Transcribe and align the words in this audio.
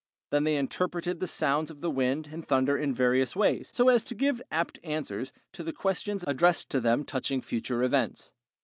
They 0.31 0.37
then 0.39 0.47
interpreted 0.47 1.19
the 1.19 1.27
sounds 1.27 1.69
of 1.69 1.81
the 1.81 1.91
wind 1.91 2.29
and 2.31 2.43
thunder 2.43 2.75
in 2.75 2.91
various 2.91 3.35
ways, 3.35 3.69
so 3.71 3.87
as 3.87 4.01
to 4.05 4.15
give 4.15 4.41
apt 4.49 4.79
answers 4.83 5.31
to 5.51 5.61
the 5.63 5.73
questions 5.73 6.25
addressed 6.25 6.71
to 6.71 6.79
them 6.79 7.03
touching 7.03 7.39
future 7.43 7.83
events. 7.83 8.31